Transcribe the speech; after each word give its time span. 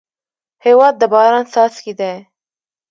هېواد 0.65 0.93
د 0.99 1.03
باران 1.13 1.45
څاڅکی 1.53 1.93
دی. 1.99 2.13